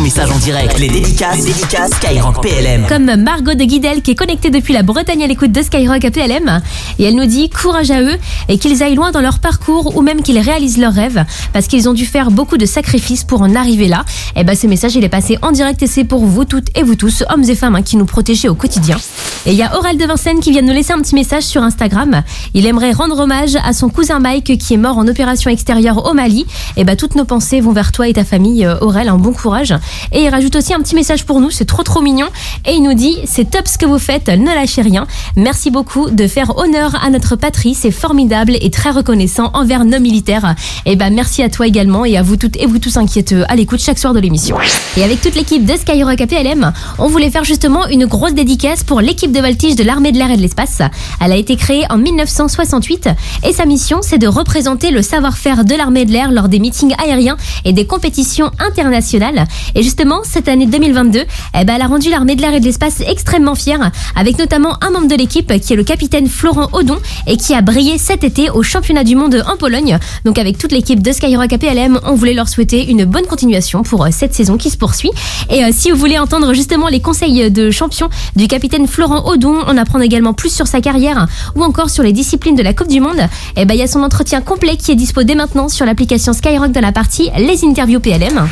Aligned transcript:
ton 0.00 0.04
message 0.04 0.30
en 0.30 0.38
direct. 0.38 0.78
Les 0.78 0.88
dédicaces, 0.88 1.36
les 1.38 1.52
dédicaces 1.52 1.90
Skyrock 1.90 2.40
PLM. 2.40 2.86
Comme 2.88 3.16
Margot 3.16 3.52
de 3.52 3.64
Guidel 3.64 4.00
qui 4.00 4.12
est 4.12 4.14
connectée 4.14 4.48
depuis 4.48 4.72
la 4.72 4.82
Bretagne 4.82 5.22
à 5.22 5.26
l'écoute 5.26 5.52
de 5.52 5.62
Skyrock 5.62 6.02
à 6.02 6.10
PLM. 6.10 6.62
Et 6.98 7.04
elle 7.04 7.16
nous 7.16 7.26
dit 7.26 7.50
courage 7.50 7.90
à 7.90 8.00
eux 8.00 8.16
et 8.48 8.56
qu'ils 8.56 8.82
aillent 8.82 8.94
loin 8.94 9.10
dans 9.10 9.20
leur 9.20 9.40
parcours 9.40 9.96
ou 9.96 10.00
même 10.00 10.22
qu'ils 10.22 10.38
réalisent 10.38 10.78
leurs 10.78 10.94
rêves 10.94 11.24
parce 11.52 11.66
qu'ils 11.66 11.86
ont 11.86 11.92
dû 11.92 12.06
faire 12.06 12.30
beaucoup 12.30 12.56
de 12.56 12.64
sacrifices 12.64 13.24
pour 13.24 13.42
en 13.42 13.54
arriver 13.54 13.88
là. 13.88 14.04
Et 14.36 14.44
bah 14.44 14.54
ce 14.54 14.66
message 14.66 14.94
il 14.96 15.04
est 15.04 15.10
passé 15.10 15.36
en 15.42 15.52
direct 15.52 15.82
et 15.82 15.86
c'est 15.86 16.04
pour 16.04 16.24
vous 16.24 16.46
toutes 16.46 16.68
et 16.78 16.82
vous 16.82 16.94
tous, 16.94 17.22
hommes 17.28 17.44
et 17.44 17.54
femmes, 17.54 17.76
hein, 17.76 17.82
qui 17.82 17.96
nous 17.98 18.06
protégez 18.06 18.48
au 18.48 18.54
quotidien. 18.54 18.96
Et 19.44 19.52
il 19.52 19.56
y 19.56 19.62
a 19.62 19.76
Aurel 19.78 19.98
de 19.98 20.04
Vincennes 20.04 20.40
qui 20.40 20.50
vient 20.50 20.62
de 20.62 20.66
nous 20.66 20.74
laisser 20.74 20.92
un 20.92 21.00
petit 21.00 21.14
message 21.14 21.42
sur 21.42 21.62
Instagram. 21.62 22.22
Il 22.54 22.66
aimerait 22.66 22.92
rendre 22.92 23.18
hommage 23.18 23.56
à 23.64 23.72
son 23.72 23.90
cousin 23.90 24.18
Mike 24.18 24.56
qui 24.58 24.74
est 24.74 24.78
mort 24.78 24.96
en 24.96 25.06
opération 25.08 25.50
extérieure 25.50 26.06
au 26.06 26.14
Mali. 26.14 26.46
Et 26.76 26.84
bah 26.84 26.96
toutes 26.96 27.16
nos 27.16 27.24
pensées 27.24 27.60
vont 27.60 27.72
vers 27.72 27.92
toi 27.92 28.08
et 28.08 28.12
ta 28.14 28.24
famille, 28.24 28.64
euh, 28.64 28.78
Aurel. 28.80 29.08
Un 29.08 29.18
bon 29.18 29.32
courage. 29.32 29.74
Et 30.12 30.22
il 30.22 30.28
rajoute 30.28 30.56
aussi 30.56 30.74
un 30.74 30.80
petit 30.80 30.94
message 30.94 31.24
pour 31.24 31.40
nous. 31.40 31.50
C'est 31.50 31.64
trop 31.64 31.82
trop 31.82 32.00
mignon. 32.00 32.26
Et 32.66 32.72
il 32.72 32.82
nous 32.82 32.94
dit 32.94 33.18
c'est 33.24 33.50
top 33.50 33.68
ce 33.68 33.78
que 33.78 33.86
vous 33.86 33.98
faites. 33.98 34.28
Ne 34.28 34.54
lâchez 34.54 34.82
rien. 34.82 35.06
Merci 35.36 35.70
beaucoup 35.70 36.10
de 36.10 36.26
faire 36.26 36.56
honneur 36.56 36.96
à 37.02 37.10
notre 37.10 37.36
patrie. 37.36 37.74
C'est 37.74 37.90
formidable 37.90 38.56
et 38.60 38.70
très 38.70 38.90
reconnaissant 38.90 39.50
envers 39.54 39.84
nos 39.84 40.00
militaires. 40.00 40.54
Et 40.86 40.96
bah 40.96 41.10
merci 41.10 41.42
à 41.42 41.48
toi 41.48 41.66
également 41.66 42.04
et 42.04 42.16
à 42.16 42.22
vous 42.22 42.36
toutes 42.36 42.56
et 42.56 42.66
vous 42.66 42.78
tous 42.78 42.96
inquiètes 42.96 43.34
à 43.48 43.56
l'écoute 43.56 43.80
chaque 43.80 43.98
soir 43.98 44.14
de 44.14 44.20
l'émission. 44.20 44.56
Et 44.96 45.02
avec 45.02 45.20
toute 45.20 45.34
l'équipe 45.34 45.64
de 45.64 45.76
Skyrock 45.76 46.20
APLM, 46.20 46.72
on 46.98 47.08
voulait 47.08 47.30
faire 47.30 47.44
justement 47.44 47.86
une 47.88 48.06
grosse 48.06 48.34
dédicace 48.34 48.84
pour 48.84 49.00
l'équipe 49.00 49.32
de 49.32 49.40
voltige 49.40 49.76
de 49.76 49.84
l'armée 49.84 50.12
de 50.12 50.18
l'air 50.18 50.30
et 50.30 50.36
de 50.36 50.42
l'espace. 50.42 50.82
Elle 51.20 51.32
a 51.32 51.36
été 51.36 51.56
créée 51.56 51.84
en 51.90 51.98
1968 51.98 53.08
et 53.46 53.52
sa 53.52 53.66
mission 53.66 54.00
c'est 54.02 54.18
de 54.18 54.26
représenter 54.26 54.90
le 54.90 55.02
savoir-faire 55.02 55.64
de 55.64 55.74
l'armée 55.74 56.04
de 56.04 56.12
l'air 56.12 56.32
lors 56.32 56.48
des 56.48 56.58
meetings 56.58 56.94
aériens 57.02 57.36
et 57.64 57.72
des 57.72 57.86
compétitions 57.86 58.50
internationales. 58.58 59.46
Justement, 59.82 60.20
cette 60.24 60.48
année 60.48 60.66
2022, 60.66 61.20
eh 61.20 61.64
ben, 61.64 61.74
elle 61.74 61.82
a 61.82 61.86
rendu 61.86 62.10
l'armée 62.10 62.36
de 62.36 62.42
l'air 62.42 62.54
et 62.54 62.60
de 62.60 62.64
l'espace 62.64 63.00
extrêmement 63.00 63.54
fière, 63.54 63.90
avec 64.16 64.38
notamment 64.38 64.76
un 64.82 64.90
membre 64.90 65.08
de 65.08 65.14
l'équipe 65.14 65.52
qui 65.60 65.72
est 65.72 65.76
le 65.76 65.84
capitaine 65.84 66.28
Florent 66.28 66.68
Audon 66.72 66.98
et 67.26 67.36
qui 67.36 67.54
a 67.54 67.62
brillé 67.62 67.98
cet 67.98 68.24
été 68.24 68.50
au 68.50 68.62
championnat 68.62 69.04
du 69.04 69.16
monde 69.16 69.42
en 69.46 69.56
Pologne. 69.56 69.98
Donc 70.24 70.38
avec 70.38 70.58
toute 70.58 70.72
l'équipe 70.72 71.02
de 71.02 71.12
Skyrock 71.12 71.52
APLM, 71.52 72.00
on 72.04 72.14
voulait 72.14 72.34
leur 72.34 72.48
souhaiter 72.48 72.90
une 72.90 73.04
bonne 73.04 73.26
continuation 73.26 73.82
pour 73.82 74.04
euh, 74.04 74.08
cette 74.10 74.34
saison 74.34 74.56
qui 74.56 74.70
se 74.70 74.76
poursuit. 74.76 75.10
Et 75.50 75.64
euh, 75.64 75.70
si 75.72 75.90
vous 75.90 75.96
voulez 75.96 76.18
entendre 76.18 76.52
justement 76.54 76.88
les 76.88 77.00
conseils 77.00 77.50
de 77.50 77.70
champion 77.70 78.08
du 78.36 78.48
capitaine 78.48 78.86
Florent 78.86 79.26
Audon, 79.26 79.56
on 79.66 79.76
apprend 79.76 80.00
également 80.00 80.32
plus 80.32 80.52
sur 80.52 80.66
sa 80.66 80.80
carrière 80.80 81.26
ou 81.54 81.62
encore 81.62 81.90
sur 81.90 82.02
les 82.02 82.12
disciplines 82.12 82.56
de 82.56 82.62
la 82.62 82.74
Coupe 82.74 82.88
du 82.88 83.00
Monde, 83.00 83.18
et 83.18 83.62
eh 83.62 83.64
ben 83.64 83.74
il 83.74 83.80
y 83.80 83.82
a 83.82 83.86
son 83.86 84.02
entretien 84.02 84.40
complet 84.40 84.76
qui 84.76 84.92
est 84.92 84.96
dispo 84.96 85.22
dès 85.22 85.34
maintenant 85.34 85.68
sur 85.68 85.86
l'application 85.86 86.32
Skyrock 86.32 86.72
dans 86.72 86.80
la 86.80 86.92
partie 86.92 87.30
Les 87.36 87.64
interviews 87.64 88.00
PLM. 88.00 88.48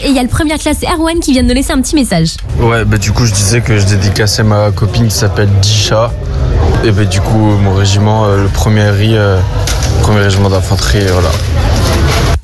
Et 0.00 0.08
il 0.08 0.14
y 0.14 0.18
a 0.18 0.22
le 0.22 0.28
première 0.28 0.58
classe 0.58 0.82
Erwan 0.82 1.18
qui 1.18 1.32
vient 1.32 1.42
de 1.42 1.48
nous 1.48 1.54
laisser 1.54 1.72
un 1.72 1.80
petit 1.80 1.96
message. 1.96 2.36
Ouais, 2.60 2.84
bah 2.84 2.98
du 2.98 3.10
coup, 3.12 3.26
je 3.26 3.32
disais 3.32 3.60
que 3.60 3.78
je 3.78 3.86
dédicaçais 3.86 4.44
ma 4.44 4.70
copine 4.70 5.08
qui 5.08 5.14
s'appelle 5.14 5.48
Disha. 5.60 6.12
Et 6.84 6.92
bah 6.92 7.04
du 7.04 7.20
coup, 7.20 7.36
mon 7.36 7.74
régiment, 7.74 8.26
euh, 8.26 8.42
le 8.42 8.48
premier 8.48 8.90
RI, 8.90 9.16
euh, 9.16 9.38
premier 10.02 10.20
régiment 10.20 10.48
d'infanterie, 10.50 11.04
voilà 11.12 11.30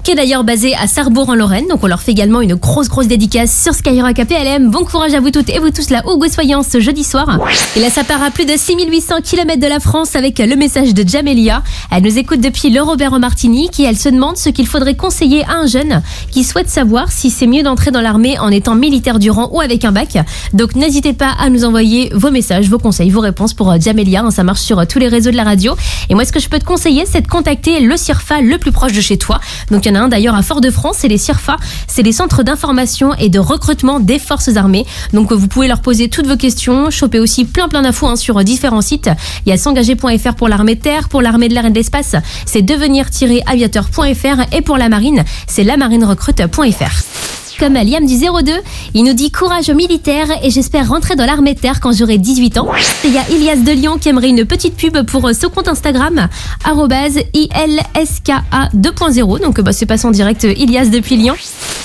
qui 0.05 0.11
est 0.11 0.15
d'ailleurs 0.15 0.45
basé 0.45 0.75
à 0.75 0.87
Sarrebourg 0.87 1.31
en 1.31 1.35
Lorraine. 1.35 1.67
Donc 1.67 1.83
on 1.83 1.87
leur 1.87 2.03
fait 2.03 2.13
également 2.13 2.43
une 2.43 2.57
grosse 2.57 2.91
grosse 2.91 3.09
dédicace 3.09 3.63
sur 3.63 3.73
Skyrock 3.75 4.19
APLM. 4.19 4.71
Bon 4.71 4.85
courage 4.85 5.15
à 5.15 5.21
vous 5.21 5.31
toutes 5.31 5.49
et 5.49 5.59
vous 5.59 5.71
tous 5.71 5.89
là 5.89 6.03
vous 6.05 6.29
soyez 6.31 6.55
ce 6.71 6.79
jeudi 6.79 7.03
soir. 7.03 7.41
Et 7.75 7.81
là 7.81 7.89
ça 7.89 8.05
part 8.05 8.23
à 8.23 8.31
plus 8.31 8.45
de 8.45 8.55
6800 8.55 9.17
km 9.25 9.59
de 9.59 9.67
la 9.67 9.81
France 9.81 10.15
avec 10.15 10.39
le 10.41 10.57
message 10.57 10.93
de 10.93 11.09
Jamelia. 11.09 11.63
Elle 11.91 12.03
nous 12.03 12.19
écoute 12.19 12.43
depuis 12.43 12.69
le 12.69 12.83
Robert 12.83 13.15
en 13.15 13.19
Martinique 13.19 13.81
et 13.81 13.85
elle 13.85 13.97
se 13.97 14.11
demande 14.11 14.37
ce 14.37 14.51
qu'il 14.51 14.67
faudrait 14.67 14.95
conseiller 14.95 15.43
à 15.45 15.55
un 15.55 15.67
jeune 15.67 16.03
qui 16.31 16.45
souhaite 16.45 16.69
savoir 16.69 17.11
si 17.11 17.31
c'est 17.31 17.47
mieux 17.47 17.63
d'entrer 17.63 17.91
dans 17.91 18.03
l'armée 18.03 18.39
en 18.39 18.51
étant 18.51 18.75
militaire 18.75 19.19
du 19.19 19.31
rang 19.31 19.49
ou 19.53 19.63
avec 19.63 19.87
un 19.87 19.93
bac. 19.93 20.19
Donc 20.53 20.75
n'hésitez 20.75 21.15
pas 21.15 21.33
à 21.41 21.49
nous 21.49 21.65
envoyer 21.65 22.11
vos 22.13 22.31
messages, 22.31 22.69
vos 22.69 22.79
conseils, 22.79 23.09
vos 23.09 23.21
réponses 23.21 23.55
pour 23.55 23.81
Jamelia. 23.81 24.21
Hein, 24.21 24.31
ça 24.31 24.45
marche 24.45 24.61
sur 24.61 24.87
tous 24.87 24.99
les 24.99 25.09
réseaux 25.09 25.31
de 25.31 25.37
la 25.37 25.45
radio. 25.45 25.75
Et 26.11 26.15
moi 26.15 26.27
ce 26.27 26.33
que 26.33 26.41
je 26.41 26.51
peux 26.51 26.59
te 26.59 26.65
conseiller 26.65 27.05
c'est 27.11 27.23
de 27.23 27.29
contacter 27.29 27.81
le 27.81 27.97
CIRFA 27.97 28.43
le 28.43 28.59
plus 28.59 28.71
proche 28.71 28.93
de 28.93 29.01
chez 29.01 29.17
toi. 29.17 29.41
Donc 29.71 29.87
il 29.87 29.94
y 29.94 29.94
en 29.94 29.94
d'ailleurs 30.09 30.35
à 30.35 30.43
Fort-de-France, 30.43 30.97
c'est 31.01 31.09
les 31.09 31.19
CIRFA, 31.19 31.57
c'est 31.87 32.03
les 32.03 32.13
centres 32.13 32.43
d'information 32.43 33.15
et 33.15 33.29
de 33.29 33.39
recrutement 33.39 34.01
des 34.01 34.19
forces 34.19 34.57
armées. 34.57 34.87
Donc 35.13 35.33
vous 35.33 35.49
pouvez 35.49 35.69
leur 35.69 35.81
poser 35.81 36.09
toutes 36.09 36.27
vos 36.27 36.37
questions, 36.37 36.91
choper 36.91 37.21
aussi 37.21 37.45
plein 37.45 37.69
plein 37.69 37.83
d'infos 37.83 38.07
hein, 38.07 38.17
sur 38.17 38.43
différents 38.45 38.83
sites. 38.83 39.11
Il 39.47 39.51
y 39.51 39.53
a 39.53 39.57
s'engager.fr 39.57 40.35
pour 40.35 40.49
l'armée 40.49 40.75
de 40.75 40.81
terre, 40.81 41.09
pour 41.09 41.23
l'armée 41.23 41.49
de 41.49 41.55
l'air 41.55 41.67
et 41.67 41.71
de 41.71 41.75
l'espace, 41.75 42.17
c'est 42.47 42.63
devenir-aviateur.fr 42.63 44.55
et 44.55 44.63
pour 44.63 44.77
la 44.77 44.89
marine, 44.89 45.25
c'est 45.47 45.65
lamarinerecrute.fr 45.65 47.44
comme 47.65 47.75
Liam 47.77 48.05
du 48.05 48.19
02. 48.19 48.53
Il 48.93 49.05
nous 49.05 49.15
dit 49.15 49.31
courage 49.31 49.71
aux 49.71 49.75
militaires 49.75 50.27
et 50.43 50.51
j'espère 50.51 50.87
rentrer 50.87 51.17
dans 51.17 51.25
l'armée 51.25 51.55
de 51.55 51.59
terre 51.61 51.81
quand 51.81 51.93
j'aurai 51.93 52.19
18 52.19 52.59
ans. 52.59 52.69
Il 53.07 53.11
y 53.15 53.17
a 53.17 53.27
Ilias 53.31 53.57
de 53.57 53.73
Lyon 53.73 53.97
qui 53.99 54.11
aimerait 54.11 54.29
une 54.29 54.45
petite 54.45 54.77
pub 54.77 55.07
pour 55.07 55.31
ce 55.31 55.47
compte 55.47 55.67
Instagram 55.67 56.29
ILSKA 56.67 58.43
2.0. 58.75 59.41
Donc 59.41 59.63
bah, 59.63 59.73
c'est 59.73 59.87
passé 59.87 60.07
en 60.07 60.11
direct 60.11 60.45
Ilias 60.45 60.91
depuis 60.93 61.17
Lyon. 61.17 61.37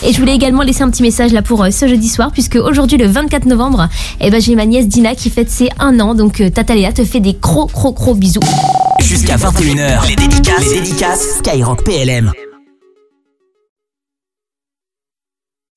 Et 0.03 0.11
je 0.11 0.19
voulais 0.19 0.35
également 0.35 0.63
laisser 0.63 0.83
un 0.83 0.89
petit 0.89 1.01
message 1.01 1.31
là 1.31 1.41
pour 1.41 1.63
euh, 1.63 1.71
ce 1.71 1.87
jeudi 1.87 2.09
soir 2.09 2.31
puisque 2.33 2.55
aujourd'hui 2.55 2.97
le 2.97 3.07
24 3.07 3.45
novembre, 3.45 3.87
eh 4.19 4.29
ben, 4.29 4.41
j'ai 4.41 4.55
ma 4.55 4.65
nièce 4.65 4.89
Dina 4.89 5.15
qui 5.15 5.29
fête 5.29 5.49
ses 5.49 5.69
1 5.79 5.97
an. 6.01 6.13
Donc 6.13 6.41
euh, 6.41 6.49
Tata 6.49 6.75
Léa 6.75 6.91
te 6.91 7.05
fait 7.05 7.21
des 7.21 7.37
gros 7.41 7.67
gros 7.67 7.93
gros 7.93 8.15
bisous. 8.15 8.41
Jusqu'à 8.99 9.37
21h, 9.37 10.09
les 10.09 10.17
dédicaces, 10.17 10.73
les 10.73 10.81
dédicaces 10.81 11.37
Skyrock 11.37 11.85
PLM. 11.85 12.33